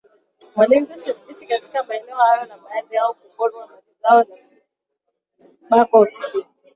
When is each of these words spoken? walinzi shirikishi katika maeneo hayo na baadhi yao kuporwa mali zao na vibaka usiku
walinzi 0.55 0.99
shirikishi 0.99 1.47
katika 1.47 1.83
maeneo 1.83 2.15
hayo 2.17 2.45
na 2.45 2.57
baadhi 2.57 2.95
yao 2.95 3.13
kuporwa 3.13 3.67
mali 3.67 3.83
zao 4.01 4.19
na 4.23 4.37
vibaka 5.69 5.97
usiku 5.99 6.45